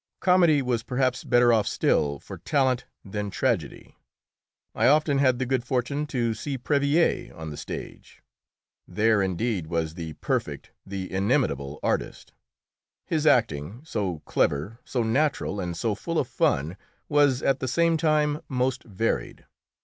Comedy 0.19 0.63
was 0.63 0.81
perhaps 0.81 1.23
better 1.23 1.53
off 1.53 1.67
still 1.67 2.17
for 2.17 2.39
talent 2.39 2.85
than 3.05 3.29
tragedy. 3.29 3.95
I 4.73 4.87
often 4.87 5.19
had 5.19 5.37
the 5.37 5.45
good 5.45 5.63
fortune 5.63 6.07
to 6.07 6.33
see 6.33 6.57
Préville 6.57 7.37
on 7.37 7.51
the 7.51 7.55
stage. 7.55 8.23
There, 8.87 9.21
indeed, 9.21 9.67
was 9.67 9.93
the 9.93 10.13
perfect, 10.13 10.71
the 10.83 11.11
inimitable 11.11 11.79
artist! 11.83 12.33
His 13.05 13.27
acting, 13.27 13.83
so 13.83 14.23
clever, 14.25 14.79
so 14.83 15.03
natural, 15.03 15.59
and 15.59 15.77
so 15.77 15.93
full 15.93 16.17
of 16.17 16.27
fun, 16.27 16.77
was 17.07 17.43
at 17.43 17.59
the 17.59 17.67
same 17.67 17.95
time 17.95 18.41
most 18.49 18.83
varied. 18.83 19.45